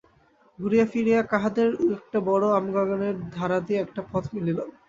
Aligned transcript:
ঘুরিয়া 0.59 0.85
ফিরিয়া 0.91 1.19
কাহাদের 1.31 1.69
একটা 1.97 2.19
বড় 2.29 2.45
আমবাগানের 2.57 3.15
ধারা 3.35 3.59
দিয়া 3.67 3.79
একটা 3.81 4.01
পথ 4.11 4.23
মিলিল। 4.35 4.59